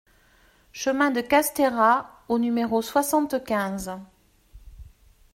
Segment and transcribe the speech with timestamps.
[0.73, 3.99] Chemin de Castera au numéro soixante-quinze